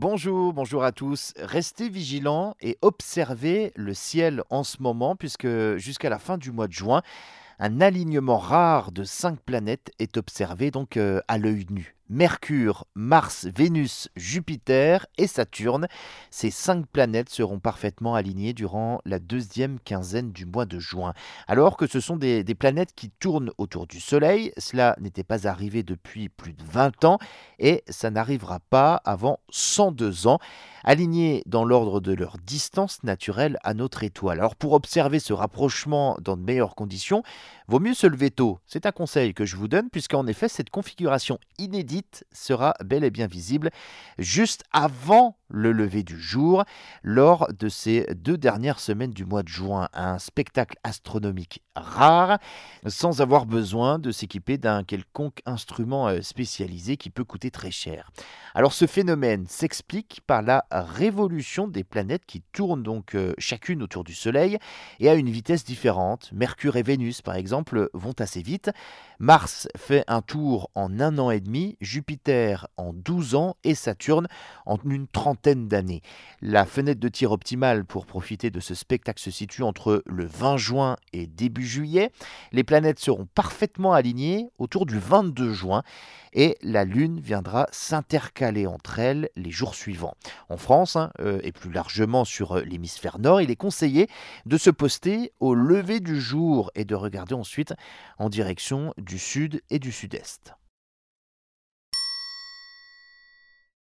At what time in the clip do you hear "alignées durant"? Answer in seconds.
18.14-19.00